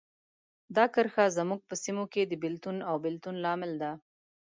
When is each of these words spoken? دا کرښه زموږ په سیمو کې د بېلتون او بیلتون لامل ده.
دا 0.75 0.85
کرښه 0.93 1.25
زموږ 1.37 1.59
په 1.69 1.75
سیمو 1.83 2.03
کې 2.13 2.21
د 2.25 2.33
بېلتون 2.43 2.77
او 2.89 2.95
بیلتون 3.03 3.35
لامل 3.45 3.71
ده. 3.81 3.91